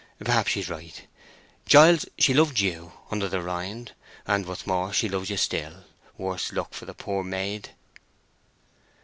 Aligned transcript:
Perhaps 0.17 0.49
she's 0.49 0.67
right. 0.67 1.03
Giles, 1.67 2.07
she 2.17 2.33
loved 2.33 2.59
you—under 2.59 3.29
the 3.29 3.39
rind; 3.39 3.91
and, 4.25 4.47
what's 4.47 4.65
more, 4.65 4.91
she 4.91 5.07
loves 5.07 5.29
ye 5.29 5.35
still—worse 5.37 6.51
luck 6.51 6.73
for 6.73 6.87
the 6.87 6.95
poor 6.95 7.23
maid!" 7.23 7.69